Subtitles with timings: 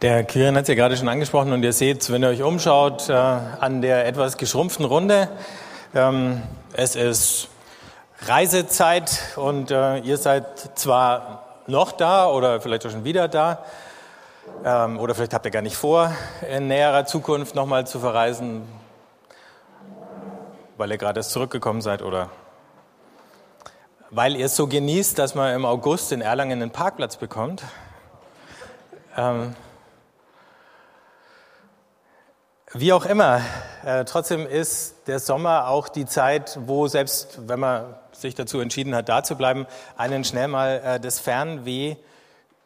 [0.00, 3.08] Der Quirin hat es ja gerade schon angesprochen und ihr seht, wenn ihr euch umschaut,
[3.08, 5.28] äh, an der etwas geschrumpften Runde,
[5.92, 6.40] ähm,
[6.72, 7.48] es ist
[8.20, 13.64] Reisezeit und äh, ihr seid zwar noch da oder vielleicht auch schon wieder da
[14.64, 16.12] ähm, oder vielleicht habt ihr gar nicht vor,
[16.48, 18.68] in näherer Zukunft nochmal zu verreisen,
[20.76, 22.30] weil ihr gerade erst zurückgekommen seid oder
[24.10, 27.64] weil ihr es so genießt, dass man im August in Erlangen einen Parkplatz bekommt.
[29.16, 29.56] Ähm,
[32.74, 33.40] wie auch immer,
[33.84, 38.94] äh, trotzdem ist der Sommer auch die Zeit, wo selbst wenn man sich dazu entschieden
[38.94, 41.96] hat, da zu bleiben, einen schnell mal äh, das Fernweh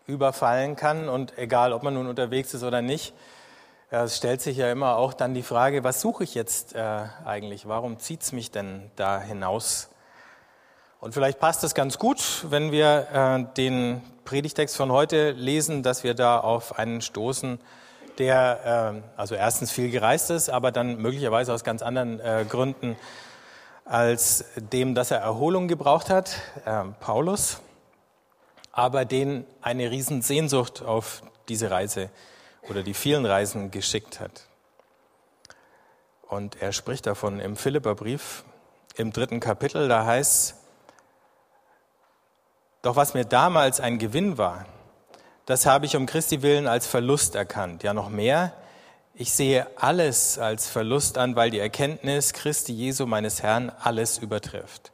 [0.07, 1.09] überfallen kann.
[1.09, 3.15] Und egal, ob man nun unterwegs ist oder nicht,
[3.93, 7.05] äh, es stellt sich ja immer auch dann die Frage, was suche ich jetzt äh,
[7.25, 7.69] eigentlich?
[7.69, 9.89] Warum zieht es mich denn da hinaus?
[10.99, 16.03] Und vielleicht passt es ganz gut, wenn wir äh, den Predigtext von heute lesen, dass
[16.03, 17.61] wir da auf einen stoßen,
[18.19, 22.97] der äh, also erstens viel gereist ist, aber dann möglicherweise aus ganz anderen äh, Gründen
[23.85, 27.61] als dem, dass er Erholung gebraucht hat, äh, Paulus,
[28.71, 32.11] aber den eine Riesensehnsucht auf diese Reise
[32.69, 34.47] oder die vielen Reisen geschickt hat.
[36.23, 38.45] Und er spricht davon im Philipperbrief
[38.97, 40.57] im dritten Kapitel, da heißt
[42.83, 44.67] doch was mir damals ein Gewinn war,
[45.47, 47.83] das habe ich um Christi willen als Verlust erkannt.
[47.83, 48.53] Ja, noch mehr.
[49.15, 54.93] Ich sehe alles als Verlust an, weil die Erkenntnis Christi Jesu meines Herrn alles übertrifft.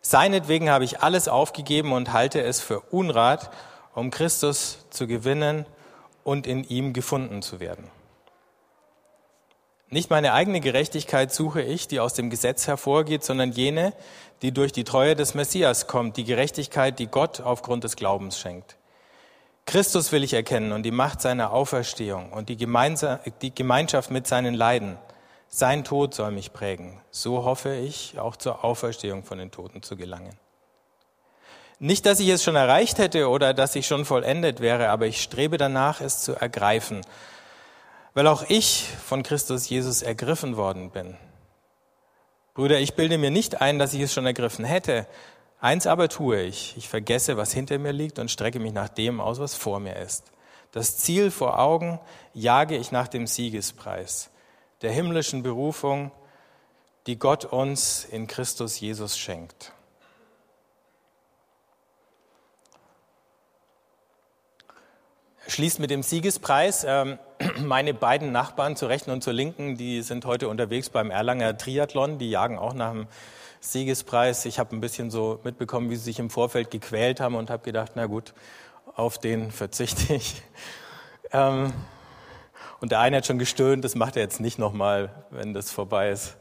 [0.00, 3.50] Seinetwegen habe ich alles aufgegeben und halte es für Unrat,
[3.94, 5.66] um Christus zu gewinnen
[6.24, 7.90] und in ihm gefunden zu werden.
[9.88, 13.92] Nicht meine eigene Gerechtigkeit suche ich, die aus dem Gesetz hervorgeht, sondern jene,
[14.42, 18.76] die durch die Treue des Messias kommt, die Gerechtigkeit, die Gott aufgrund des Glaubens schenkt.
[19.66, 24.98] Christus will ich erkennen und die Macht seiner Auferstehung und die, Gemeinschaft mit seinen Leiden.
[25.48, 27.00] Sein Tod soll mich prägen.
[27.10, 30.36] So hoffe ich, auch zur Auferstehung von den Toten zu gelangen.
[31.78, 35.22] Nicht, dass ich es schon erreicht hätte oder dass ich schon vollendet wäre, aber ich
[35.22, 37.00] strebe danach, es zu ergreifen,
[38.14, 41.16] weil auch ich von Christus Jesus ergriffen worden bin.
[42.54, 45.06] Brüder, ich bilde mir nicht ein, dass ich es schon ergriffen hätte,
[45.64, 49.18] Eins aber tue ich, ich vergesse, was hinter mir liegt und strecke mich nach dem
[49.18, 50.30] aus, was vor mir ist.
[50.72, 52.00] Das Ziel vor Augen
[52.34, 54.28] jage ich nach dem Siegespreis,
[54.82, 56.12] der himmlischen Berufung,
[57.06, 59.72] die Gott uns in Christus Jesus schenkt.
[65.48, 66.84] Schließt mit dem Siegespreis.
[66.86, 67.18] Ähm,
[67.60, 72.18] meine beiden Nachbarn zur Rechten und zur Linken, die sind heute unterwegs beim Erlanger Triathlon.
[72.18, 73.06] Die jagen auch nach dem
[73.64, 74.44] Siegespreis.
[74.44, 77.62] Ich habe ein bisschen so mitbekommen, wie sie sich im Vorfeld gequält haben und habe
[77.62, 78.34] gedacht, na gut,
[78.94, 80.42] auf den verzichte ich.
[81.32, 81.72] Ähm,
[82.80, 86.10] und der eine hat schon gestöhnt, das macht er jetzt nicht nochmal, wenn das vorbei
[86.10, 86.36] ist.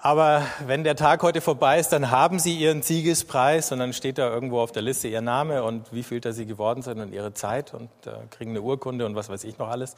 [0.00, 4.16] Aber wenn der Tag heute vorbei ist, dann haben Sie Ihren Siegespreis und dann steht
[4.16, 7.12] da irgendwo auf der Liste Ihr Name und wie viel da Sie geworden sind und
[7.12, 9.96] Ihre Zeit und äh, kriegen eine Urkunde und was weiß ich noch alles.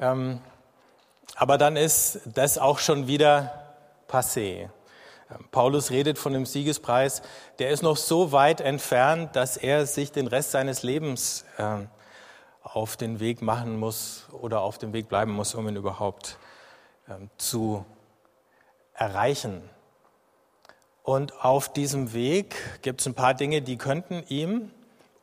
[0.00, 0.40] Ähm,
[1.36, 3.69] aber dann ist das auch schon wieder
[4.10, 4.70] passé.
[5.52, 7.22] Paulus redet von dem Siegespreis,
[7.60, 11.86] der ist noch so weit entfernt, dass er sich den Rest seines Lebens äh,
[12.62, 16.38] auf den Weg machen muss oder auf dem Weg bleiben muss, um ihn überhaupt
[17.08, 17.84] äh, zu
[18.92, 19.62] erreichen.
[21.02, 24.70] Und auf diesem Weg gibt es ein paar Dinge, die könnten ihm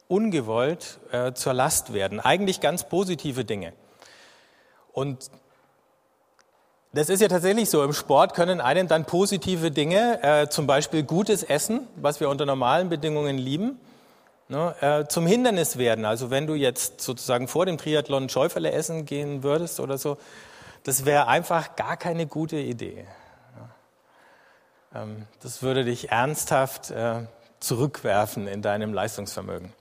[0.08, 2.20] ungewollt äh, zur Last werden.
[2.20, 3.74] Eigentlich ganz positive Dinge.
[4.94, 5.30] Und
[6.94, 7.84] das ist ja tatsächlich so.
[7.84, 12.46] Im Sport können einen dann positive Dinge, äh, zum Beispiel gutes Essen, was wir unter
[12.46, 13.80] normalen Bedingungen lieben,
[14.48, 16.06] ne, äh, zum Hindernis werden.
[16.06, 20.18] Also wenn du jetzt sozusagen vor dem Triathlon Schäuferle essen gehen würdest oder so,
[20.84, 23.06] das wäre einfach gar keine gute Idee.
[24.94, 25.04] Ja.
[25.04, 27.26] Ähm, das würde dich ernsthaft äh,
[27.60, 29.74] zurückwerfen in deinem Leistungsvermögen.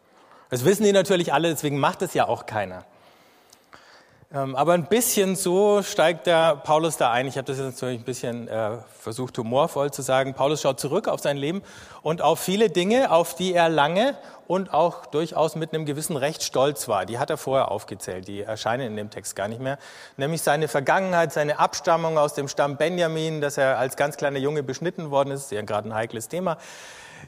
[0.50, 2.84] Das wissen die natürlich alle, deswegen macht es ja auch keiner.
[4.34, 7.28] Ähm, aber ein bisschen so steigt der Paulus da ein.
[7.28, 10.34] Ich habe das jetzt natürlich ein bisschen äh, versucht, humorvoll zu sagen.
[10.34, 11.62] Paulus schaut zurück auf sein Leben
[12.02, 14.17] und auf viele Dinge, auf die er lange
[14.49, 17.06] und auch durchaus mit einem gewissen Recht stolz war.
[17.06, 19.78] Die hat er vorher aufgezählt, die erscheinen in dem Text gar nicht mehr.
[20.17, 24.64] Nämlich seine Vergangenheit, seine Abstammung aus dem Stamm Benjamin, dass er als ganz kleiner Junge
[24.64, 26.58] beschnitten worden ist, ist ja gerade ein heikles Thema.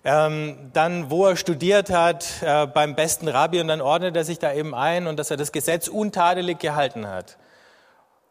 [0.04, 4.38] Ähm, dann, wo er studiert hat, äh, beim besten Rabbi, und dann ordnet er sich
[4.38, 7.36] da eben ein und dass er das Gesetz untadelig gehalten hat.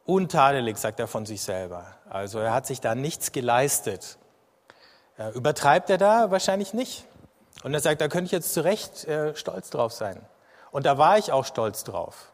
[0.05, 1.85] Untadelig, sagt er von sich selber.
[2.09, 4.17] Also er hat sich da nichts geleistet.
[5.17, 6.31] Äh, übertreibt er da?
[6.31, 7.05] Wahrscheinlich nicht.
[7.63, 10.21] Und er sagt, da könnte ich jetzt zu Recht äh, stolz drauf sein.
[10.71, 12.31] Und da war ich auch stolz drauf.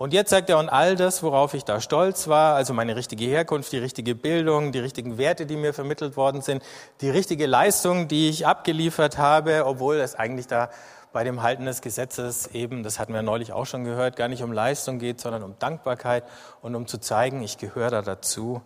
[0.00, 3.26] Und jetzt sagt er, und all das, worauf ich da stolz war, also meine richtige
[3.26, 6.62] Herkunft, die richtige Bildung, die richtigen Werte, die mir vermittelt worden sind,
[7.02, 10.70] die richtige Leistung, die ich abgeliefert habe, obwohl es eigentlich da
[11.12, 14.42] bei dem Halten des Gesetzes eben, das hatten wir neulich auch schon gehört, gar nicht
[14.42, 16.24] um Leistung geht, sondern um Dankbarkeit
[16.62, 18.62] und um zu zeigen, ich gehöre da dazu,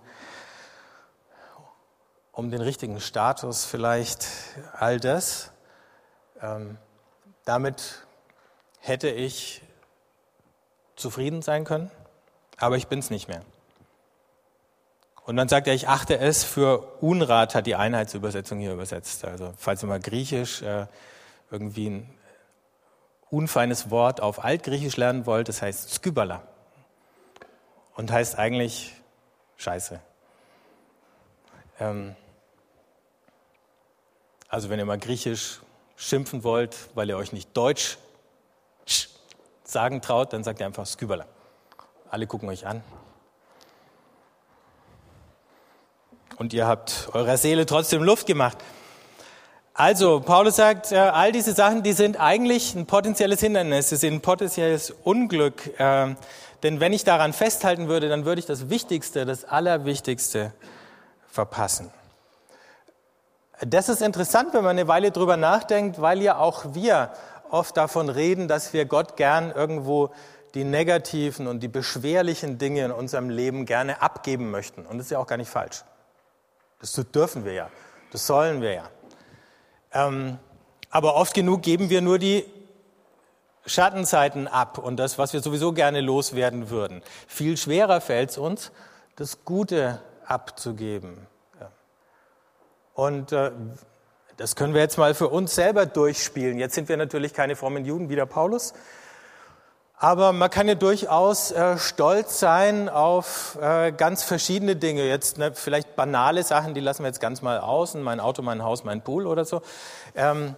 [2.31, 4.29] um den richtigen Status vielleicht,
[4.79, 5.51] all das.
[6.41, 6.79] Ähm,
[7.45, 8.07] damit
[8.79, 9.65] hätte ich
[10.97, 11.91] zufrieden sein können,
[12.59, 13.43] aber ich bin es nicht mehr.
[15.25, 19.25] Und dann sagt er, ich achte es für Unrat, hat die Einheitsübersetzung hier übersetzt.
[19.25, 20.87] Also falls ihr mal Griechisch äh,
[21.51, 22.11] irgendwie ein
[23.31, 26.43] unfeines Wort auf Altgriechisch lernen wollt, das heißt Skybala
[27.97, 28.95] und heißt eigentlich
[29.57, 29.99] Scheiße.
[31.81, 32.15] Ähm,
[34.49, 35.61] also wenn ihr mal Griechisch
[35.97, 37.99] schimpfen wollt, weil ihr euch nicht Deutsch
[39.65, 41.27] sagen traut, dann sagt ihr einfach Skybala.
[42.11, 42.83] Alle gucken euch an.
[46.37, 48.59] Und ihr habt eurer Seele trotzdem Luft gemacht.
[49.73, 54.15] Also, Paulus sagt, äh, all diese Sachen, die sind eigentlich ein potenzielles Hindernis, sie sind
[54.15, 55.79] ein potenzielles Unglück.
[55.81, 56.15] Äh,
[56.63, 60.53] denn wenn ich daran festhalten würde, dann würde ich das Wichtigste, das Allerwichtigste
[61.29, 61.91] verpassen.
[63.61, 67.13] Das ist interessant, wenn man eine Weile drüber nachdenkt, weil ja auch wir
[67.55, 70.11] oft davon reden, dass wir Gott gern irgendwo
[70.55, 74.85] die negativen und die beschwerlichen Dinge in unserem Leben gerne abgeben möchten.
[74.85, 75.85] Und das ist ja auch gar nicht falsch.
[76.81, 77.71] Das dürfen wir ja.
[78.13, 78.91] Das sollen wir ja.
[79.93, 80.39] Ähm,
[80.91, 82.45] aber oft genug geben wir nur die
[83.67, 87.03] Schattenzeiten ab und das, was wir sowieso gerne loswerden würden.
[87.27, 88.73] Viel schwerer fällt es uns,
[89.17, 91.27] das Gute abzugeben.
[91.61, 91.71] Ja.
[92.95, 93.53] Und äh,
[94.37, 96.59] das können wir jetzt mal für uns selber durchspielen.
[96.59, 98.75] Jetzt sind wir natürlich keine frommen Juden wie der Paulus.
[99.97, 105.05] Aber man kann ja durchaus äh, stolz sein auf äh, ganz verschiedene Dinge.
[105.05, 108.03] Jetzt ne, vielleicht banale Sachen, die lassen wir jetzt ganz mal außen.
[108.03, 109.63] Mein Auto, mein Haus, mein Pool oder so.
[110.17, 110.57] Ähm,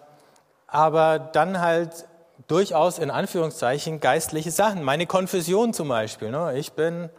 [0.67, 2.07] aber dann halt
[2.49, 4.83] durchaus in Anführungszeichen geistliche Sachen.
[4.83, 6.31] Meine Konfession zum Beispiel.
[6.31, 6.59] Ne?
[6.59, 7.11] Ich bin,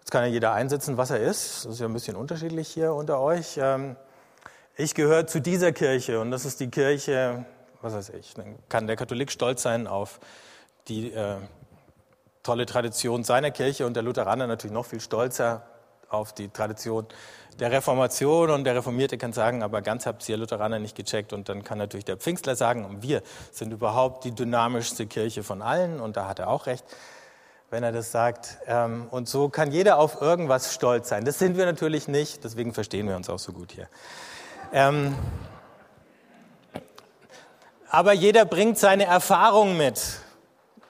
[0.00, 1.64] jetzt kann ja jeder einsetzen, was er ist.
[1.64, 3.56] Das ist ja ein bisschen unterschiedlich hier unter euch.
[3.56, 3.96] Ähm,
[4.80, 7.44] ich gehöre zu dieser Kirche und das ist die Kirche,
[7.82, 10.20] was weiß ich, dann kann der Katholik stolz sein auf
[10.88, 11.36] die äh,
[12.42, 15.62] tolle Tradition seiner Kirche und der Lutheraner natürlich noch viel stolzer
[16.08, 17.06] auf die Tradition
[17.58, 21.50] der Reformation und der Reformierte kann sagen, aber ganz habt ihr Lutheraner nicht gecheckt und
[21.50, 23.22] dann kann natürlich der Pfingstler sagen, wir
[23.52, 26.84] sind überhaupt die dynamischste Kirche von allen und da hat er auch recht,
[27.68, 28.56] wenn er das sagt.
[28.66, 31.26] Ähm, und so kann jeder auf irgendwas stolz sein.
[31.26, 33.88] Das sind wir natürlich nicht, deswegen verstehen wir uns auch so gut hier.
[34.72, 35.16] Ähm,
[37.88, 40.00] aber jeder bringt seine Erfahrung mit.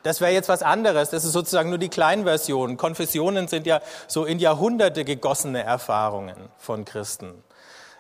[0.03, 1.11] Das wäre jetzt was anderes.
[1.11, 2.77] Das ist sozusagen nur die Kleinversion.
[2.77, 7.43] Konfessionen sind ja so in Jahrhunderte gegossene Erfahrungen von Christen.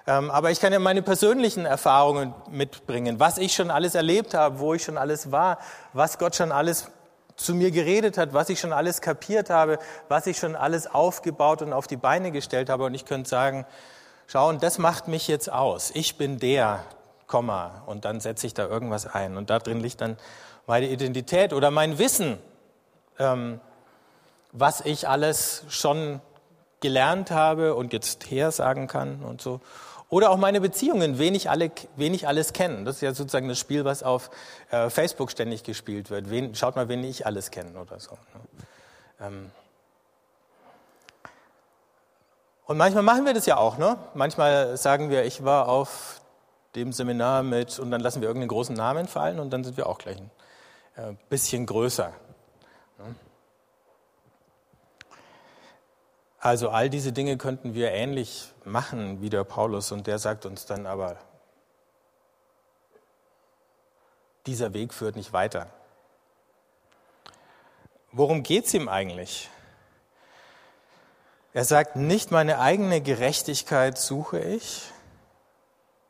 [0.06, 4.59] Ähm, aber ich kann ja meine persönlichen Erfahrungen mitbringen, was ich schon alles erlebt habe,
[4.59, 5.59] wo ich schon alles war,
[5.93, 6.91] was Gott schon alles
[7.37, 9.79] zu mir geredet hat, was ich schon alles kapiert habe,
[10.09, 12.85] was ich schon alles aufgebaut und auf die Beine gestellt habe.
[12.85, 13.67] Und ich könnte sagen,
[14.31, 15.91] schauen, das macht mich jetzt aus.
[15.94, 16.85] Ich bin der,
[17.27, 19.37] Komma, und dann setze ich da irgendwas ein.
[19.37, 20.17] Und da drin liegt dann
[20.67, 22.38] meine Identität oder mein Wissen,
[23.19, 23.61] ähm,
[24.52, 26.21] was ich alles schon
[26.81, 29.61] gelernt habe und jetzt her sagen kann und so.
[30.09, 32.85] Oder auch meine Beziehungen, wen ich, alle, wen ich alles kenne.
[32.85, 34.31] Das ist ja sozusagen das Spiel, was auf
[34.71, 36.31] äh, Facebook ständig gespielt wird.
[36.31, 38.12] Wen, schaut mal, wen ich alles kenne oder so.
[38.12, 38.66] Ne?
[39.21, 39.50] Ähm,
[42.71, 43.79] Und manchmal machen wir das ja auch.
[43.79, 43.99] Ne?
[44.15, 46.21] Manchmal sagen wir, ich war auf
[46.77, 49.89] dem Seminar mit, und dann lassen wir irgendeinen großen Namen fallen und dann sind wir
[49.89, 50.31] auch gleich ein
[50.95, 52.12] äh, bisschen größer.
[52.99, 53.15] Ne?
[56.39, 60.65] Also all diese Dinge könnten wir ähnlich machen wie der Paulus und der sagt uns
[60.65, 61.17] dann aber,
[64.47, 65.67] dieser Weg führt nicht weiter.
[68.12, 69.50] Worum geht es ihm eigentlich?
[71.52, 74.83] Er sagt, nicht meine eigene Gerechtigkeit suche ich,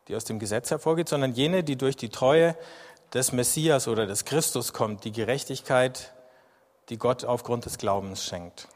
[0.07, 2.57] die aus dem Gesetz hervorgeht, sondern jene, die durch die Treue
[3.15, 6.13] des Messias oder des Christus kommt, die Gerechtigkeit,
[6.91, 8.69] die Gott aufgrund des Glaubens schenkt.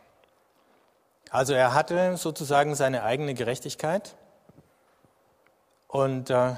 [1.30, 4.14] Also er hatte sozusagen seine eigene Gerechtigkeit
[5.88, 6.54] und äh,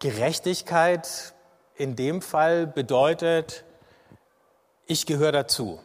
[0.00, 1.34] Gerechtigkeit
[1.76, 3.64] in dem Fall bedeutet,
[4.86, 5.78] ich gehöre dazu.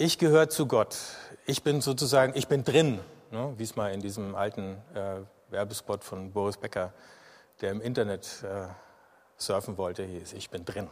[0.00, 0.96] Ich gehöre zu Gott.
[1.44, 3.00] Ich bin sozusagen, ich bin drin,
[3.32, 5.16] ne, wie es mal in diesem alten äh,
[5.50, 6.92] Werbespot von Boris Becker,
[7.60, 8.68] der im Internet äh,
[9.38, 10.86] surfen wollte, hieß, ich bin drin.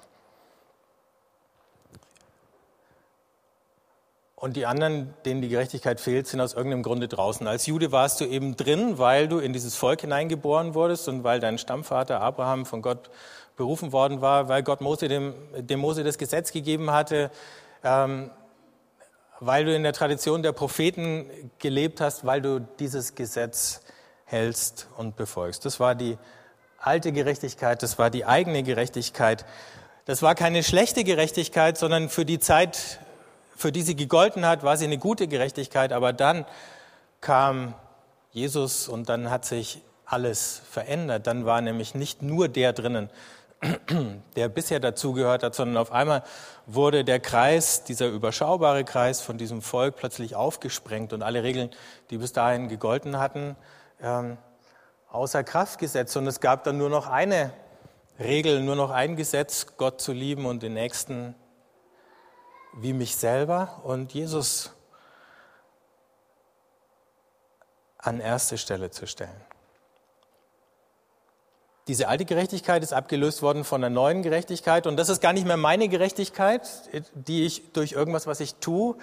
[4.34, 7.46] Und die anderen, denen die Gerechtigkeit fehlt, sind aus irgendeinem Grunde draußen.
[7.46, 11.38] Als Jude warst du eben drin, weil du in dieses Volk hineingeboren wurdest und weil
[11.38, 13.08] dein Stammvater Abraham von Gott
[13.56, 17.30] berufen worden war, weil Gott Mose dem, dem Mose das Gesetz gegeben hatte,
[17.84, 18.32] ähm,
[19.40, 23.82] weil du in der Tradition der Propheten gelebt hast, weil du dieses Gesetz
[24.24, 25.64] hältst und befolgst.
[25.64, 26.18] Das war die
[26.78, 29.44] alte Gerechtigkeit, das war die eigene Gerechtigkeit.
[30.04, 33.00] Das war keine schlechte Gerechtigkeit, sondern für die Zeit,
[33.56, 35.92] für die sie gegolten hat, war sie eine gute Gerechtigkeit.
[35.92, 36.46] Aber dann
[37.20, 37.74] kam
[38.30, 41.26] Jesus und dann hat sich alles verändert.
[41.26, 43.10] Dann war nämlich nicht nur der drinnen,
[44.36, 46.22] der bisher dazugehört hat, sondern auf einmal
[46.66, 51.70] wurde der Kreis, dieser überschaubare Kreis von diesem Volk plötzlich aufgesprengt und alle Regeln,
[52.10, 53.56] die bis dahin gegolten hatten,
[54.00, 54.36] ähm,
[55.10, 56.16] außer Kraft gesetzt.
[56.16, 57.52] Und es gab dann nur noch eine
[58.18, 61.34] Regel, nur noch ein Gesetz, Gott zu lieben und den Nächsten
[62.78, 64.72] wie mich selber und Jesus
[67.96, 69.45] an erste Stelle zu stellen.
[71.88, 75.46] Diese alte Gerechtigkeit ist abgelöst worden von der neuen Gerechtigkeit und das ist gar nicht
[75.46, 76.68] mehr meine Gerechtigkeit,
[77.14, 78.96] die ich durch irgendwas, was ich tue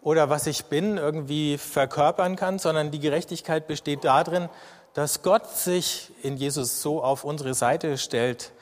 [0.00, 4.48] oder was ich bin, irgendwie verkörpern kann, sondern die Gerechtigkeit besteht darin,
[4.94, 8.52] dass Gott sich in Jesus so auf unsere Seite stellt,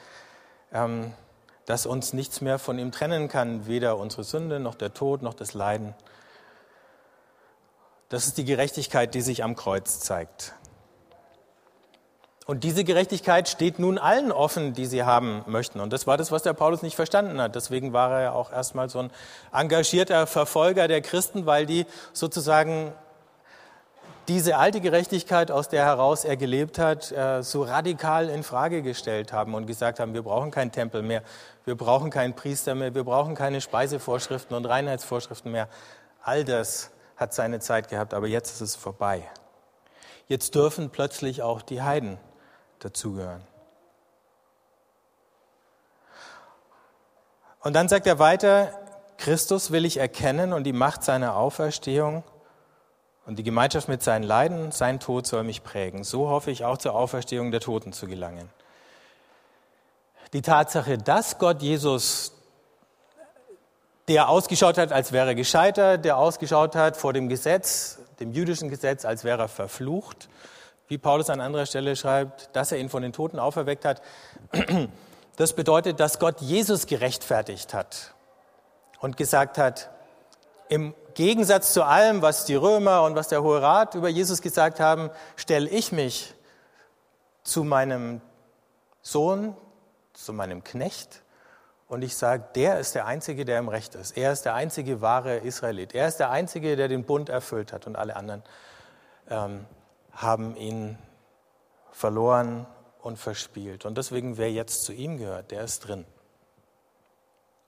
[0.73, 1.13] ähm,
[1.65, 5.33] dass uns nichts mehr von ihm trennen kann, weder unsere Sünde noch der Tod noch
[5.33, 5.95] das Leiden.
[8.09, 10.53] Das ist die Gerechtigkeit, die sich am Kreuz zeigt.
[12.51, 15.79] Und diese Gerechtigkeit steht nun allen offen, die sie haben möchten.
[15.79, 17.55] Und das war das, was der Paulus nicht verstanden hat.
[17.55, 19.09] Deswegen war er ja auch erstmal so ein
[19.53, 22.91] engagierter Verfolger der Christen, weil die sozusagen
[24.27, 29.31] diese alte Gerechtigkeit, aus der heraus er gelebt hat, äh, so radikal in Frage gestellt
[29.31, 31.23] haben und gesagt haben, wir brauchen keinen Tempel mehr,
[31.63, 35.69] wir brauchen keinen Priester mehr, wir brauchen keine Speisevorschriften und Reinheitsvorschriften mehr.
[36.21, 39.23] All das hat seine Zeit gehabt, aber jetzt ist es vorbei.
[40.27, 42.17] Jetzt dürfen plötzlich auch die Heiden
[42.83, 43.41] dazugehören.
[47.61, 48.71] Und dann sagt er weiter,
[49.17, 52.23] Christus will ich erkennen und die Macht seiner Auferstehung
[53.25, 56.03] und die Gemeinschaft mit seinen Leiden, sein Tod soll mich prägen.
[56.03, 58.49] So hoffe ich auch zur Auferstehung der Toten zu gelangen
[60.33, 62.33] die Tatsache, dass Gott Jesus,
[64.07, 68.69] der ausgeschaut hat, als wäre er gescheitert, der ausgeschaut hat vor dem Gesetz, dem jüdischen
[68.69, 70.29] Gesetz, als wäre er verflucht,
[70.91, 74.01] wie Paulus an anderer Stelle schreibt, dass er ihn von den Toten auferweckt hat,
[75.37, 78.13] das bedeutet, dass Gott Jesus gerechtfertigt hat
[78.99, 79.89] und gesagt hat,
[80.67, 84.81] im Gegensatz zu allem, was die Römer und was der Hohe Rat über Jesus gesagt
[84.81, 86.33] haben, stelle ich mich
[87.43, 88.19] zu meinem
[89.01, 89.55] Sohn,
[90.11, 91.21] zu meinem Knecht
[91.87, 94.17] und ich sage, der ist der Einzige, der im Recht ist.
[94.17, 95.95] Er ist der einzige wahre Israelit.
[95.95, 98.43] Er ist der Einzige, der den Bund erfüllt hat und alle anderen
[99.29, 99.65] ähm,
[100.13, 100.97] haben ihn
[101.91, 102.65] verloren
[103.01, 103.85] und verspielt.
[103.85, 106.05] Und deswegen, wer jetzt zu ihm gehört, der ist drin.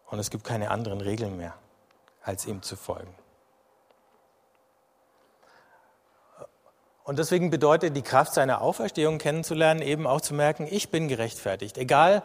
[0.10, 1.56] Und es gibt keine anderen Regeln mehr,
[2.22, 3.14] als ihm zu folgen.
[7.04, 11.78] Und deswegen bedeutet die Kraft seiner Auferstehung kennenzulernen, eben auch zu merken, ich bin gerechtfertigt.
[11.78, 12.24] Egal,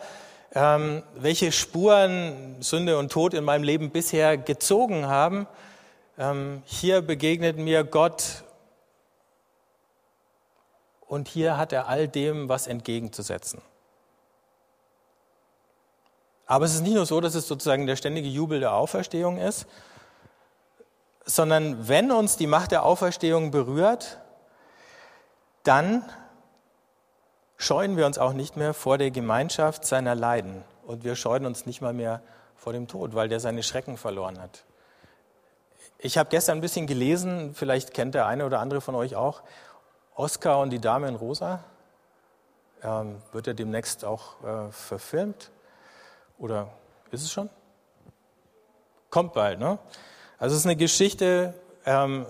[0.55, 5.47] ähm, welche Spuren Sünde und Tod in meinem Leben bisher gezogen haben,
[6.17, 8.45] ähm, hier begegnet mir Gott
[11.09, 13.61] und hier hat er all dem was entgegenzusetzen.
[16.47, 19.67] Aber es ist nicht nur so, dass es sozusagen der ständige Jubel der Auferstehung ist,
[21.25, 24.19] sondern wenn uns die Macht der Auferstehung berührt,
[25.63, 26.03] dann
[27.59, 31.67] scheuen wir uns auch nicht mehr vor der Gemeinschaft seiner Leiden und wir scheuen uns
[31.67, 32.23] nicht mal mehr
[32.57, 34.65] vor dem Tod, weil der seine Schrecken verloren hat.
[35.99, 39.43] Ich habe gestern ein bisschen gelesen, vielleicht kennt der eine oder andere von euch auch,
[40.19, 41.61] Oscar und die Dame in Rosa.
[42.83, 45.51] Ähm, wird er demnächst auch äh, verfilmt?
[46.39, 46.69] Oder
[47.13, 47.49] ist es schon?
[49.11, 49.79] Kommt bald, ne?
[50.39, 51.55] Also es ist eine Geschichte,
[51.87, 52.27] ähm,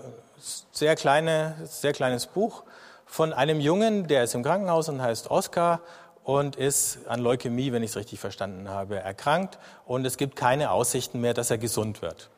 [0.71, 2.63] sehr, kleine, sehr kleines Buch
[3.05, 5.81] von einem Jungen, der ist im Krankenhaus und heißt Oskar
[6.23, 10.69] und ist an Leukämie, wenn ich es richtig verstanden habe, erkrankt und es gibt keine
[10.69, 12.29] Aussichten mehr, dass er gesund wird.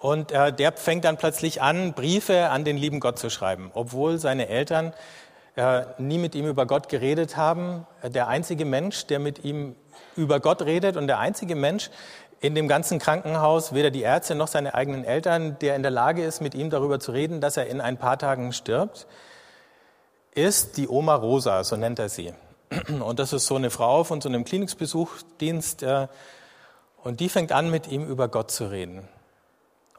[0.00, 4.18] Und äh, der fängt dann plötzlich an, Briefe an den lieben Gott zu schreiben, obwohl
[4.18, 4.94] seine Eltern
[5.56, 7.86] äh, nie mit ihm über Gott geredet haben.
[8.02, 9.76] Der einzige Mensch, der mit ihm
[10.16, 11.90] über Gott redet und der einzige Mensch
[12.40, 16.24] in dem ganzen Krankenhaus, weder die Ärzte noch seine eigenen Eltern, der in der Lage
[16.24, 19.06] ist, mit ihm darüber zu reden, dass er in ein paar Tagen stirbt,
[20.34, 22.32] ist die Oma Rosa, so nennt er sie.
[22.88, 25.84] Und das ist so eine Frau von so einem Klinikbesuchdienst.
[27.02, 29.06] Und die fängt an, mit ihm über Gott zu reden.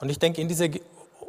[0.02, 0.70] Und ich denke, in diese,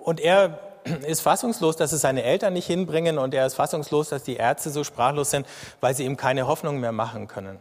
[0.05, 0.59] und er
[1.07, 4.71] ist fassungslos, dass es seine Eltern nicht hinbringen und er ist fassungslos, dass die Ärzte
[4.71, 5.47] so sprachlos sind,
[5.81, 7.59] weil sie ihm keine Hoffnung mehr machen können.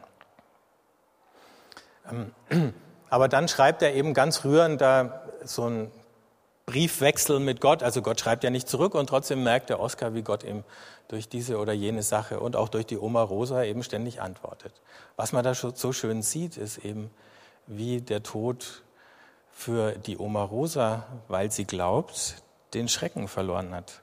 [2.10, 2.74] Ähm,
[3.10, 5.92] aber dann schreibt er eben ganz rührend da so ein
[6.66, 7.84] Briefwechsel mit Gott.
[7.84, 10.64] Also Gott schreibt ja nicht zurück und trotzdem merkt der Oskar, wie Gott ihm
[11.10, 14.74] durch diese oder jene Sache und auch durch die Oma Rosa eben ständig antwortet.
[15.18, 17.12] Was man da so schön sieht, ist eben,
[17.68, 18.84] wie der Tod
[19.52, 22.36] für die Oma Rosa, weil sie glaubt,
[22.74, 24.02] den Schrecken verloren hat.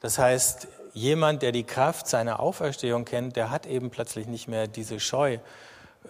[0.00, 4.66] Das heißt, jemand, der die Kraft seiner Auferstehung kennt, der hat eben plötzlich nicht mehr
[4.66, 5.38] diese Scheu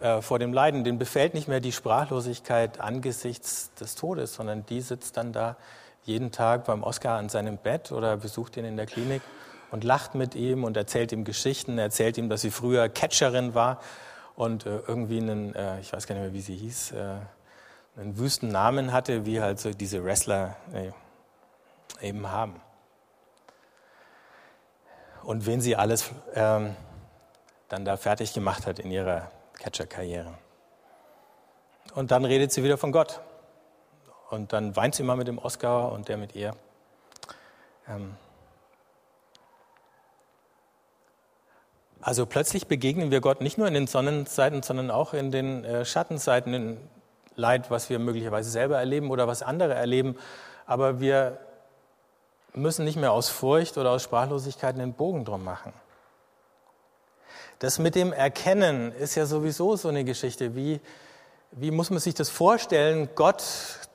[0.00, 4.80] äh, vor dem Leiden, den befällt nicht mehr die Sprachlosigkeit angesichts des Todes, sondern die
[4.80, 5.56] sitzt dann da
[6.04, 9.22] jeden Tag beim Oscar an seinem Bett oder besucht ihn in der Klinik
[9.70, 13.80] und lacht mit ihm und erzählt ihm Geschichten, erzählt ihm, dass sie früher Catcherin war
[14.36, 16.94] und äh, irgendwie einen, äh, ich weiß gar nicht mehr, wie sie hieß,
[17.98, 20.56] einen wüsten Namen hatte, wie halt so diese Wrestler
[22.00, 22.60] eben haben.
[25.24, 26.76] Und wen sie alles ähm,
[27.68, 30.32] dann da fertig gemacht hat in ihrer Catcher-Karriere.
[31.94, 33.20] Und dann redet sie wieder von Gott.
[34.30, 36.54] Und dann weint sie mal mit dem Oscar und der mit ihr.
[37.88, 38.16] Ähm
[42.00, 45.84] also plötzlich begegnen wir Gott nicht nur in den Sonnenseiten, sondern auch in den äh,
[45.84, 46.90] Schattenseiten, in
[47.38, 50.16] Leid, was wir möglicherweise selber erleben oder was andere erleben.
[50.66, 51.38] Aber wir
[52.52, 55.72] müssen nicht mehr aus Furcht oder aus Sprachlosigkeit einen Bogen drum machen.
[57.60, 60.54] Das mit dem Erkennen ist ja sowieso so eine Geschichte.
[60.54, 60.80] Wie,
[61.52, 63.42] wie muss man sich das vorstellen, Gott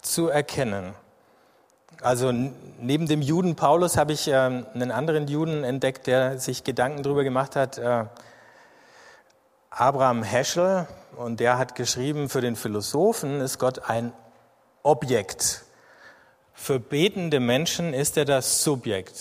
[0.02, 0.94] zu erkennen?
[2.02, 2.34] Also
[2.80, 7.24] neben dem Juden Paulus habe ich äh, einen anderen Juden entdeckt, der sich Gedanken darüber
[7.24, 7.78] gemacht hat.
[9.76, 14.14] Abraham Heschel, und der hat geschrieben, für den Philosophen ist Gott ein
[14.84, 15.64] Objekt.
[16.54, 19.16] Für betende Menschen ist er das Subjekt.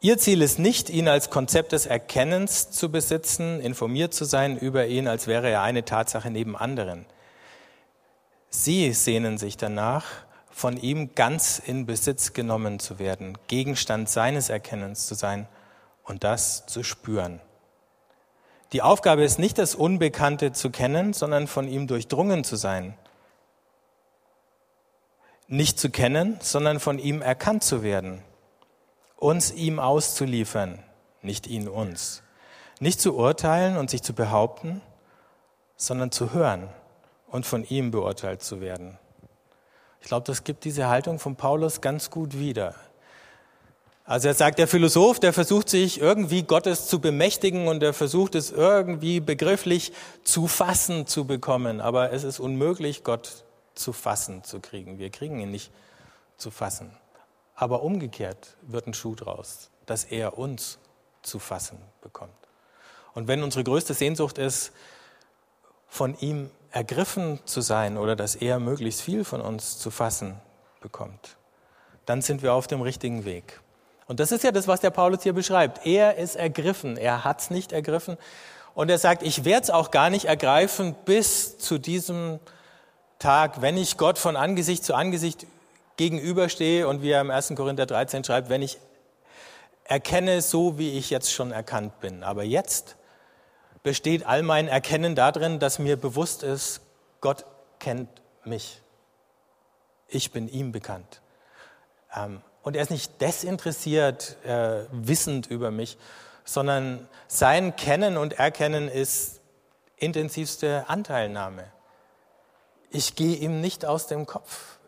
[0.00, 4.86] Ihr Ziel ist nicht, ihn als Konzept des Erkennens zu besitzen, informiert zu sein über
[4.86, 7.06] ihn, als wäre er eine Tatsache neben anderen.
[8.48, 10.04] Sie sehnen sich danach,
[10.50, 15.46] von ihm ganz in Besitz genommen zu werden, Gegenstand seines Erkennens zu sein
[16.04, 17.40] und das zu spüren.
[18.72, 22.96] Die Aufgabe ist nicht, das Unbekannte zu kennen, sondern von ihm durchdrungen zu sein.
[25.48, 28.22] Nicht zu kennen, sondern von ihm erkannt zu werden
[29.16, 30.82] uns ihm auszuliefern,
[31.22, 32.22] nicht ihn uns.
[32.78, 34.82] Nicht zu urteilen und sich zu behaupten,
[35.76, 36.68] sondern zu hören
[37.28, 38.98] und von ihm beurteilt zu werden.
[40.00, 42.74] Ich glaube, das gibt diese Haltung von Paulus ganz gut wieder.
[44.06, 48.36] Also er sagt, der Philosoph, der versucht sich irgendwie Gottes zu bemächtigen und er versucht
[48.36, 49.92] es irgendwie begrifflich
[50.22, 51.80] zu fassen zu bekommen.
[51.80, 55.00] Aber es ist unmöglich, Gott zu fassen zu kriegen.
[55.00, 55.72] Wir kriegen ihn nicht
[56.36, 56.92] zu fassen.
[57.56, 60.78] Aber umgekehrt wird ein Schuh draus, dass er uns
[61.22, 62.32] zu fassen bekommt.
[63.12, 64.70] Und wenn unsere größte Sehnsucht ist,
[65.88, 70.40] von ihm ergriffen zu sein oder dass er möglichst viel von uns zu fassen
[70.80, 71.36] bekommt,
[72.04, 73.60] dann sind wir auf dem richtigen Weg.
[74.06, 75.86] Und das ist ja das, was der Paulus hier beschreibt.
[75.86, 78.16] Er ist ergriffen, er hat es nicht ergriffen.
[78.74, 82.38] Und er sagt, ich werde es auch gar nicht ergreifen bis zu diesem
[83.18, 85.46] Tag, wenn ich Gott von Angesicht zu Angesicht
[85.96, 87.54] gegenüberstehe und wie er im 1.
[87.56, 88.78] Korinther 13 schreibt, wenn ich
[89.84, 92.22] erkenne so, wie ich jetzt schon erkannt bin.
[92.22, 92.96] Aber jetzt
[93.82, 96.80] besteht all mein Erkennen darin, dass mir bewusst ist,
[97.20, 97.44] Gott
[97.78, 98.10] kennt
[98.44, 98.82] mich.
[100.08, 101.22] Ich bin ihm bekannt.
[102.14, 105.96] Ähm, und er ist nicht desinteressiert, äh, wissend über mich,
[106.44, 109.40] sondern sein Kennen und Erkennen ist
[109.98, 111.70] intensivste Anteilnahme.
[112.90, 114.80] Ich gehe ihm nicht aus dem Kopf.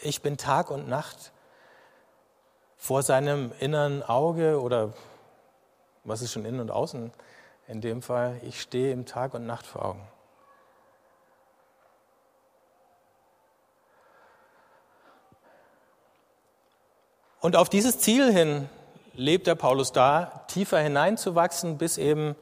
[0.00, 1.32] Ich bin Tag und Nacht
[2.78, 4.94] vor seinem inneren Auge oder
[6.04, 7.12] was ist schon innen und außen
[7.68, 10.08] in dem Fall, ich stehe ihm Tag und Nacht vor Augen.
[17.44, 18.70] Und auf dieses Ziel hin
[19.12, 22.36] lebt der Paulus da, tiefer hineinzuwachsen, bis eben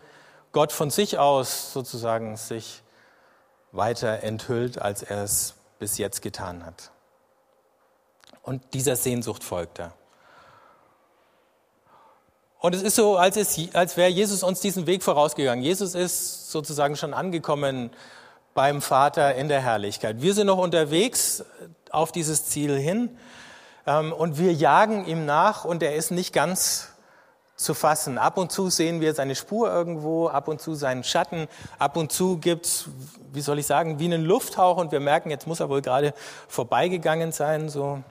[0.52, 2.84] Gott von sich aus sozusagen sich
[3.72, 6.92] weiter enthüllt, als er es bis jetzt getan hat.
[8.42, 9.92] Und dieser Sehnsucht folgt er.
[12.60, 15.64] Und es ist so, als, es, als wäre Jesus uns diesen Weg vorausgegangen.
[15.64, 17.90] Jesus ist sozusagen schon angekommen
[18.54, 20.22] beim Vater in der Herrlichkeit.
[20.22, 21.44] Wir sind noch unterwegs
[21.90, 23.18] auf dieses Ziel hin
[23.85, 26.88] und wir jagen ihm nach und er ist nicht ganz
[27.57, 28.18] zu fassen.
[28.18, 32.12] Ab und zu sehen wir seine Spur irgendwo, ab und zu seinen Schatten, ab und
[32.12, 32.87] zu gibt's,
[33.33, 36.14] wie soll ich sagen, wie einen Lufthauch und wir merken, jetzt muss er wohl gerade
[36.49, 38.03] vorbeigegangen sein, so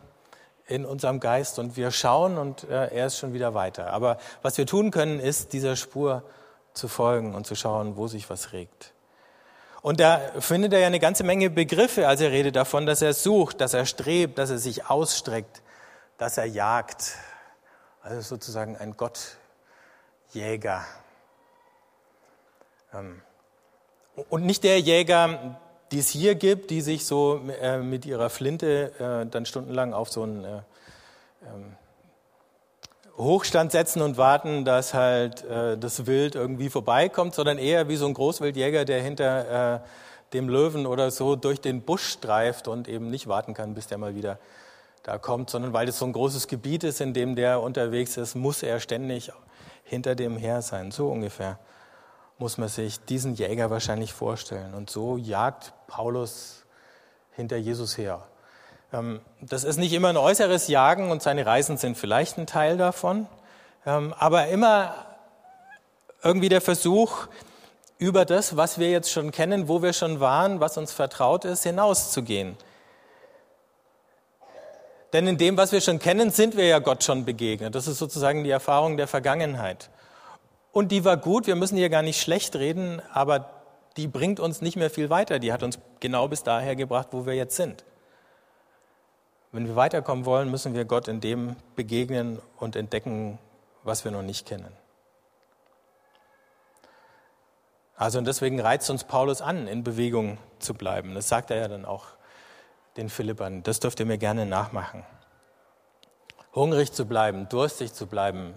[0.67, 3.91] in unserem Geist und wir schauen und äh, er ist schon wieder weiter.
[3.91, 6.23] Aber was wir tun können, ist dieser Spur
[6.73, 8.93] zu folgen und zu schauen, wo sich was regt.
[9.81, 13.13] Und da findet er ja eine ganze Menge Begriffe, als er redet davon, dass er
[13.13, 15.61] sucht, dass er strebt, dass er sich ausstreckt,
[16.17, 17.15] dass er jagt.
[18.03, 20.85] Also sozusagen ein Gottjäger.
[22.93, 23.21] Ähm,
[24.29, 25.59] und nicht der Jäger,
[25.91, 30.09] die es hier gibt, die sich so äh, mit ihrer Flinte äh, dann stundenlang auf
[30.09, 30.61] so einen äh,
[31.43, 31.75] ähm,
[33.17, 38.13] Hochstand setzen und warten, dass halt das Wild irgendwie vorbeikommt, sondern eher wie so ein
[38.13, 39.83] Großwildjäger, der hinter
[40.33, 43.97] dem Löwen oder so durch den Busch streift und eben nicht warten kann, bis der
[43.97, 44.39] mal wieder
[45.03, 48.35] da kommt, sondern weil es so ein großes Gebiet ist, in dem der unterwegs ist,
[48.35, 49.31] muss er ständig
[49.83, 50.91] hinter dem her sein.
[50.91, 51.59] So ungefähr
[52.37, 54.73] muss man sich diesen Jäger wahrscheinlich vorstellen.
[54.73, 56.65] Und so jagt Paulus
[57.31, 58.23] hinter Jesus her.
[58.93, 62.77] Ähm, das ist nicht immer ein äußeres Jagen und seine Reisen sind vielleicht ein Teil
[62.77, 63.27] davon,
[63.85, 64.93] ähm, aber immer
[66.23, 67.27] irgendwie der Versuch,
[67.97, 71.63] über das, was wir jetzt schon kennen, wo wir schon waren, was uns vertraut ist,
[71.63, 72.57] hinauszugehen.
[75.13, 77.75] Denn in dem, was wir schon kennen, sind wir ja Gott schon begegnet.
[77.75, 79.89] Das ist sozusagen die Erfahrung der Vergangenheit.
[80.71, 83.49] Und die war gut, wir müssen hier gar nicht schlecht reden, aber
[83.97, 85.37] die bringt uns nicht mehr viel weiter.
[85.37, 87.83] Die hat uns genau bis daher gebracht, wo wir jetzt sind.
[89.51, 93.37] Wenn wir weiterkommen wollen, müssen wir Gott in dem begegnen und entdecken,
[93.83, 94.71] was wir noch nicht kennen.
[97.97, 101.13] Also und deswegen reizt uns Paulus an, in Bewegung zu bleiben.
[101.13, 102.05] Das sagt er ja dann auch
[102.97, 103.61] den Philippern.
[103.63, 105.05] Das dürft ihr mir gerne nachmachen.
[106.55, 108.53] Hungrig zu bleiben, durstig zu bleiben,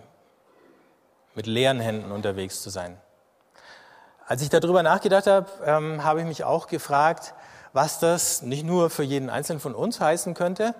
[1.34, 2.98] mit leeren Händen unterwegs zu sein.
[4.26, 7.34] Als ich darüber nachgedacht habe, ähm, habe ich mich auch gefragt,
[7.74, 10.74] was das nicht nur für jeden Einzelnen von uns heißen könnte.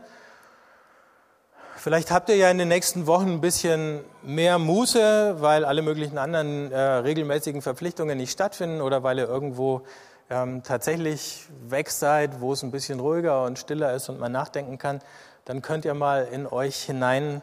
[1.76, 6.18] Vielleicht habt ihr ja in den nächsten Wochen ein bisschen mehr Muße, weil alle möglichen
[6.18, 9.82] anderen äh, regelmäßigen Verpflichtungen nicht stattfinden oder weil ihr irgendwo
[10.30, 14.78] ähm, tatsächlich weg seid, wo es ein bisschen ruhiger und stiller ist und man nachdenken
[14.78, 15.02] kann.
[15.44, 17.42] Dann könnt ihr mal in euch hinein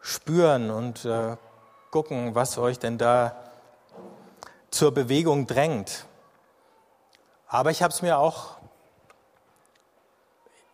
[0.00, 1.36] spüren und äh,
[1.90, 3.34] gucken, was euch denn da
[4.70, 6.06] zur Bewegung drängt.
[7.48, 8.57] Aber ich habe es mir auch,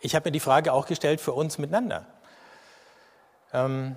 [0.04, 2.04] ich habe mir die Frage auch gestellt für uns miteinander.
[3.54, 3.96] Ähm,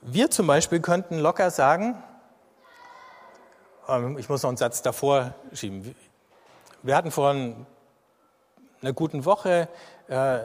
[0.00, 2.02] wir zum Beispiel könnten locker sagen,
[3.88, 5.94] ähm, ich muss noch einen Satz davor schieben.
[6.82, 9.68] Wir hatten vor einer guten Woche
[10.08, 10.40] äh,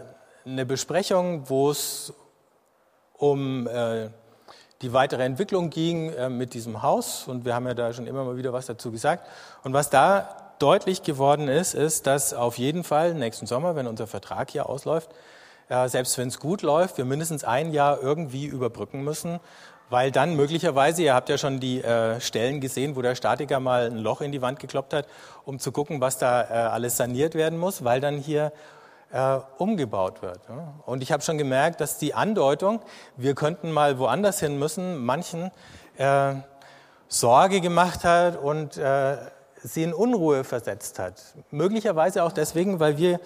[0.45, 2.13] eine Besprechung, wo es
[3.13, 4.09] um äh,
[4.83, 7.27] die weitere Entwicklung ging äh, mit diesem Haus.
[7.27, 9.27] Und wir haben ja da schon immer mal wieder was dazu gesagt.
[9.63, 14.07] Und was da deutlich geworden ist, ist, dass auf jeden Fall nächsten Sommer, wenn unser
[14.07, 15.09] Vertrag hier ausläuft,
[15.67, 19.41] äh, selbst wenn es gut läuft, wir mindestens ein Jahr irgendwie überbrücken müssen,
[19.89, 23.87] weil dann möglicherweise, ihr habt ja schon die äh, Stellen gesehen, wo der Statiker mal
[23.87, 25.05] ein Loch in die Wand gekloppt hat,
[25.43, 28.51] um zu gucken, was da äh, alles saniert werden muss, weil dann hier
[29.59, 30.39] umgebaut wird.
[30.87, 32.79] Und ich habe schon gemerkt, dass die Andeutung,
[33.15, 35.51] wir könnten mal woanders hin müssen, manchen
[37.09, 38.79] Sorge gemacht hat und
[39.63, 41.21] sie in Unruhe versetzt hat.
[41.51, 43.19] Möglicherweise auch deswegen, weil wir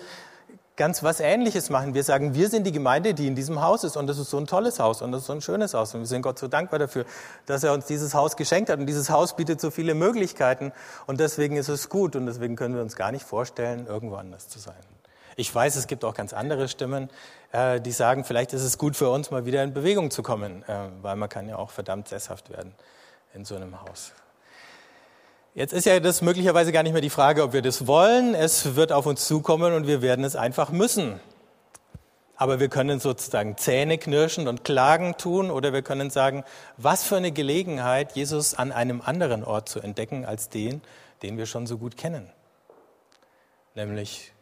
[0.78, 1.95] ganz was Ähnliches machen.
[1.95, 4.38] Wir sagen, wir sind die Gemeinde, die in diesem Haus ist und das ist so
[4.38, 6.47] ein tolles Haus und das ist so ein schönes Haus und wir sind Gott so
[6.47, 7.06] dankbar dafür,
[7.47, 10.71] dass er uns dieses Haus geschenkt hat und dieses Haus bietet so viele Möglichkeiten
[11.08, 14.50] und deswegen ist es gut und deswegen können wir uns gar nicht vorstellen, irgendwo anders
[14.50, 14.76] zu sein.
[15.36, 17.10] Ich weiß, es gibt auch ganz andere Stimmen,
[17.52, 20.63] äh, die sagen, vielleicht ist es gut für uns, mal wieder in Bewegung zu kommen,
[20.67, 22.73] äh, weil man kann ja auch verdammt sesshaft werden
[23.34, 24.13] in so einem Haus.
[25.57, 28.35] Jetzt ist ja das möglicherweise gar nicht mehr die Frage, ob wir das wollen.
[28.35, 31.19] Es wird auf uns zukommen und wir werden es einfach müssen.
[32.35, 36.43] Aber wir können sozusagen Zähne knirschen und Klagen tun oder wir können sagen,
[36.77, 40.83] was für eine Gelegenheit, Jesus an einem anderen Ort zu entdecken als den,
[41.23, 42.29] den wir schon so gut kennen.
[43.73, 44.33] Nämlich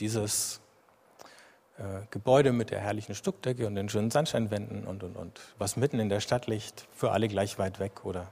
[0.00, 0.60] dieses
[1.78, 6.00] äh, Gebäude mit der herrlichen Stuckdecke und den schönen Sandsteinwänden und, und, und, was mitten
[6.00, 8.26] in der Stadt liegt, für alle gleich weit weg oder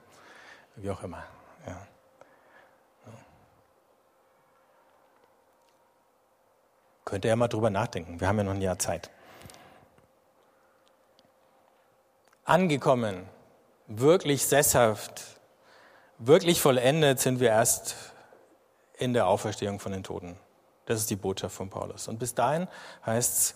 [0.76, 1.24] wie auch immer.
[1.66, 1.86] Ja.
[7.04, 8.20] Könnt ihr ja mal drüber nachdenken.
[8.20, 9.10] Wir haben ja noch ein Jahr Zeit.
[12.44, 13.28] Angekommen,
[13.86, 15.40] wirklich sesshaft,
[16.18, 17.96] wirklich vollendet sind wir erst
[18.94, 20.38] in der Auferstehung von den Toten.
[20.86, 22.08] Das ist die Botschaft von Paulus.
[22.08, 22.66] Und bis dahin
[23.04, 23.54] heißt es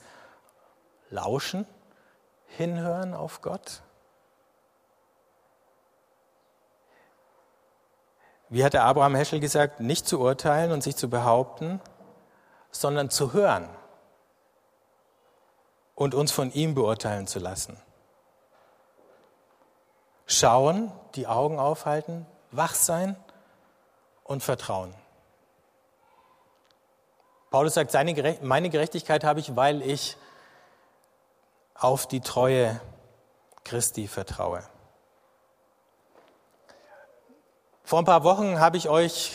[1.10, 1.66] lauschen,
[2.46, 3.82] hinhören auf Gott?
[8.48, 11.80] Wie hat der Abraham Heschel gesagt, nicht zu urteilen und sich zu behaupten,
[12.70, 13.68] sondern zu hören
[15.94, 17.76] und uns von ihm beurteilen zu lassen.
[20.26, 23.16] Schauen, die Augen aufhalten, wach sein
[24.22, 24.94] und vertrauen.
[27.50, 30.16] Paulus sagt, seine, meine Gerechtigkeit habe ich, weil ich
[31.74, 32.80] auf die Treue
[33.64, 34.62] Christi vertraue.
[37.86, 39.30] Vor ein paar Wochen habe ich euch,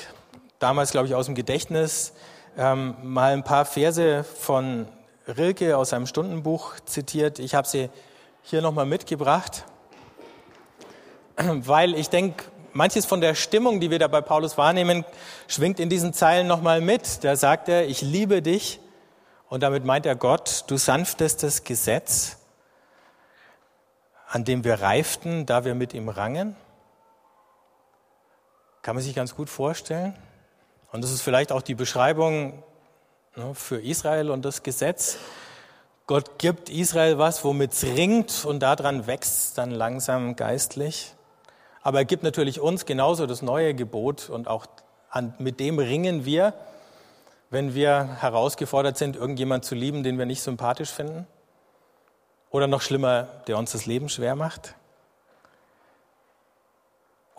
[0.59, 2.11] damals glaube ich aus dem Gedächtnis,
[2.57, 4.89] ähm, mal ein paar Verse von
[5.25, 7.39] Rilke aus seinem Stundenbuch zitiert.
[7.39, 7.89] Ich habe sie
[8.43, 9.63] hier nochmal mitgebracht,
[11.37, 15.05] weil ich denke, manches von der Stimmung, die wir da bei Paulus wahrnehmen,
[15.47, 17.23] schwingt in diesen Zeilen nochmal mit.
[17.23, 18.81] Da sagt er, ich liebe dich.
[19.47, 22.35] Und damit meint er Gott, du sanftestes Gesetz,
[24.27, 26.57] an dem wir reiften, da wir mit ihm rangen.
[28.81, 30.15] Kann man sich ganz gut vorstellen.
[30.91, 32.63] Und das ist vielleicht auch die Beschreibung
[33.35, 35.17] ne, für Israel und das Gesetz.
[36.07, 41.13] Gott gibt Israel was, womit es ringt und daran wächst dann langsam geistlich.
[41.83, 44.65] Aber er gibt natürlich uns genauso das neue Gebot und auch
[45.09, 46.53] an, mit dem ringen wir,
[47.49, 51.27] wenn wir herausgefordert sind, irgendjemand zu lieben, den wir nicht sympathisch finden.
[52.49, 54.75] Oder noch schlimmer, der uns das Leben schwer macht.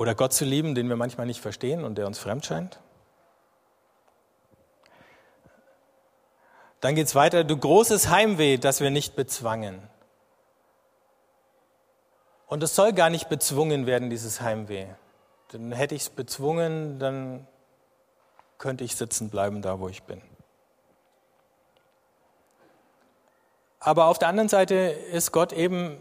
[0.02, 2.80] Oder Gott zu lieben, den wir manchmal nicht verstehen und der uns fremd scheint.
[6.80, 9.80] Dann geht es weiter, du großes Heimweh, das wir nicht bezwangen.
[12.48, 14.88] Und es soll gar nicht bezwungen werden, dieses Heimweh.
[15.52, 17.46] Denn hätte ich es bezwungen, dann
[18.58, 20.20] könnte ich sitzen bleiben, da wo ich bin.
[23.78, 25.96] Aber auf der anderen Seite ist Gott eben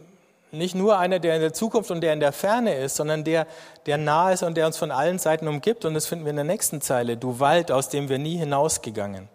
[0.52, 3.48] nicht nur einer, der in der Zukunft und der in der Ferne ist, sondern der,
[3.86, 5.86] der nah ist und der uns von allen Seiten umgibt.
[5.86, 7.18] Und das finden wir in der nächsten Zeile.
[7.18, 9.30] Du Wald, aus dem wir nie hinausgegangen.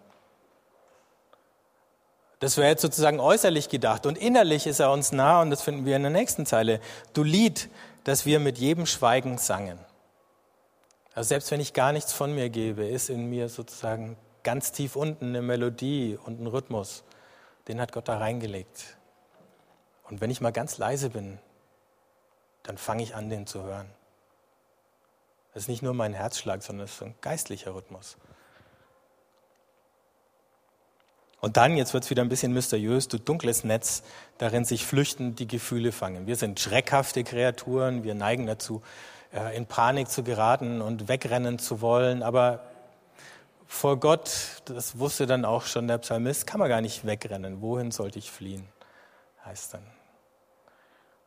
[2.39, 4.05] Das wäre jetzt sozusagen äußerlich gedacht.
[4.05, 6.79] Und innerlich ist er uns nah und das finden wir in der nächsten Zeile.
[7.13, 7.69] Du Lied,
[8.03, 9.79] das wir mit jedem Schweigen sangen.
[11.15, 14.95] Also selbst wenn ich gar nichts von mir gebe, ist in mir sozusagen ganz tief
[14.95, 17.03] unten eine Melodie und ein Rhythmus.
[17.67, 18.96] Den hat Gott da reingelegt.
[20.09, 21.39] Und wenn ich mal ganz leise bin,
[22.63, 23.87] dann fange ich an, den zu hören.
[25.53, 28.17] Das ist nicht nur mein Herzschlag, sondern es ist ein geistlicher Rhythmus.
[31.39, 34.03] Und dann, jetzt wird es wieder ein bisschen mysteriös, du dunkles Netz,
[34.37, 36.25] darin sich flüchten, die Gefühle fangen.
[36.25, 38.81] Wir sind schreckhafte Kreaturen, wir neigen dazu,
[39.33, 42.23] äh, in Panik zu geraten und wegrennen zu wollen.
[42.23, 42.61] Aber
[43.67, 47.61] vor Gott, das wusste dann auch schon der Psalmist, kann man gar nicht wegrennen.
[47.61, 48.67] Wohin sollte ich fliehen?
[49.45, 49.96] Heißt dann.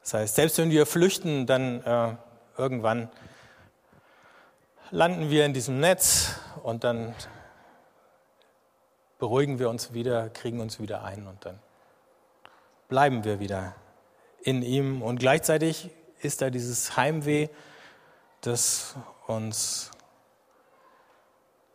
[0.03, 2.17] Das heißt, selbst wenn wir flüchten, dann äh,
[2.57, 3.11] irgendwann
[4.91, 7.15] landen wir in diesem Netz und dann
[9.19, 11.59] beruhigen wir uns wieder, kriegen uns wieder ein und dann
[12.89, 13.75] bleiben wir wieder
[14.43, 15.03] in ihm.
[15.03, 17.49] Und gleichzeitig ist da dieses Heimweh,
[18.41, 19.91] das uns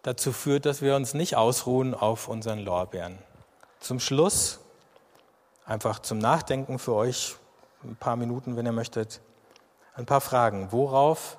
[0.02, 3.18] dazu führt, dass wir uns nicht ausruhen auf unseren Lorbeeren.
[3.80, 4.60] Zum Schluss,
[5.66, 7.38] einfach zum Nachdenken für euch,
[7.86, 9.22] ein paar Minuten, wenn ihr möchtet,
[9.94, 10.72] ein paar Fragen.
[10.72, 11.38] Worauf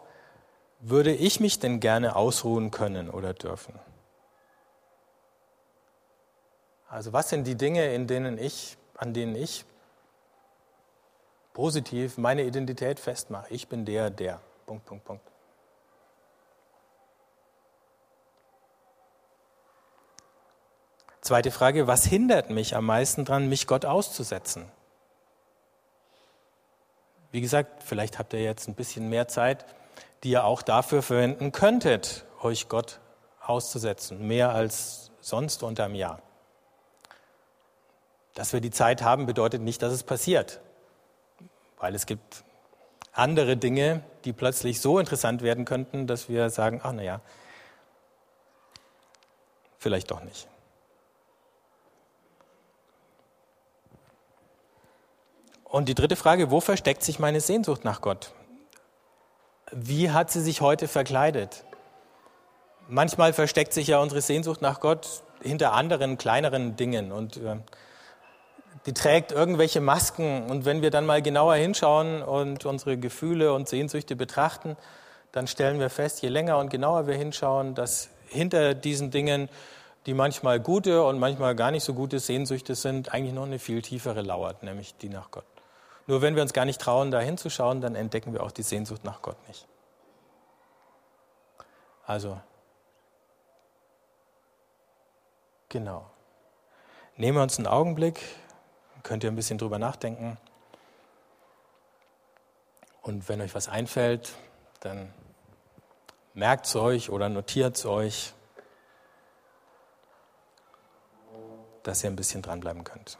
[0.81, 3.79] würde ich mich denn gerne ausruhen können oder dürfen?
[6.89, 9.65] Also was sind die Dinge, in denen ich, an denen ich
[11.53, 13.53] positiv meine Identität festmache?
[13.53, 14.41] Ich bin der, der.
[14.67, 15.25] Punkt, Punkt, Punkt.
[21.21, 24.71] Zweite Frage, was hindert mich am meisten daran, mich Gott auszusetzen?
[27.37, 29.67] Wie gesagt, vielleicht habt ihr jetzt ein bisschen mehr Zeit,
[30.25, 32.99] die ihr auch dafür verwenden könntet, euch Gott
[33.43, 36.23] auszusetzen, mehr als sonst unterm Jahr.
[38.33, 40.61] Dass wir die Zeit haben, bedeutet nicht, dass es passiert,
[41.77, 42.43] weil es gibt
[43.13, 47.21] andere Dinge, die plötzlich so interessant werden könnten, dass wir sagen, ach naja,
[49.77, 50.49] vielleicht doch nicht.
[55.77, 58.31] Und die dritte Frage, wo versteckt sich meine Sehnsucht nach Gott?
[59.71, 61.65] Wie hat sie sich heute verkleidet?
[62.89, 67.13] Manchmal versteckt sich ja unsere Sehnsucht nach Gott hinter anderen, kleineren Dingen.
[67.13, 67.57] Und äh,
[68.87, 70.49] die trägt irgendwelche Masken.
[70.49, 74.79] Und wenn wir dann mal genauer hinschauen und unsere Gefühle und Sehnsüchte betrachten,
[75.33, 79.51] dann stellen wir fest, je länger und genauer wir hinschauen, dass hinter diesen Dingen,
[80.07, 83.83] die manchmal gute und manchmal gar nicht so gute Sehnsüchte sind, eigentlich noch eine viel
[83.83, 85.45] tiefere lauert, nämlich die nach Gott.
[86.07, 89.05] Nur wenn wir uns gar nicht trauen, da hinzuschauen, dann entdecken wir auch die Sehnsucht
[89.05, 89.67] nach Gott nicht.
[92.07, 92.41] Also,
[95.69, 96.09] genau.
[97.17, 98.21] Nehmen wir uns einen Augenblick,
[99.03, 100.39] könnt ihr ein bisschen drüber nachdenken.
[103.03, 104.35] Und wenn euch was einfällt,
[104.81, 105.13] dann
[106.35, 108.35] merkt es euch oder notiert es euch,
[111.83, 113.19] dass ihr ein bisschen dranbleiben könnt.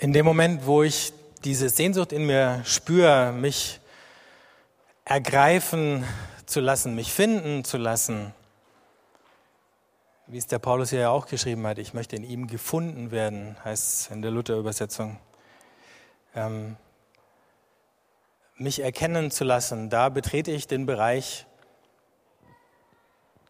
[0.00, 1.12] In dem Moment, wo ich
[1.44, 3.80] diese Sehnsucht in mir spüre, mich
[5.04, 6.06] ergreifen
[6.46, 8.32] zu lassen, mich finden zu lassen,
[10.26, 13.58] wie es der Paulus hier ja auch geschrieben hat, ich möchte in ihm gefunden werden,
[13.62, 15.18] heißt es in der Luther-Übersetzung.
[16.34, 16.76] Ähm,
[18.56, 21.44] mich erkennen zu lassen, da betrete ich den Bereich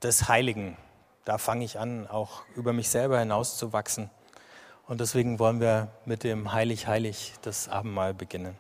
[0.02, 0.76] des Heiligen.
[1.24, 4.10] Da fange ich an, auch über mich selber hinauszuwachsen.
[4.90, 8.56] Und deswegen wollen wir mit dem Heilig, Heilig das Abendmahl beginnen.